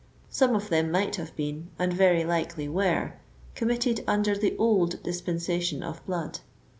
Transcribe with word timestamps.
Some 0.31 0.55
of 0.55 0.69
them 0.69 0.89
might 0.89 1.17
have 1.17 1.35
been, 1.35 1.69
and 1.77 1.93
very 1.93 2.23
lil^ely 2.23 2.67
were^ 2.67 3.11
committed 3.53 4.03
under 4.07 4.35
the 4.35 4.57
old 4.57 5.03
dispensation 5.03 5.83
of 5.83 6.03
blood. 6.07 6.39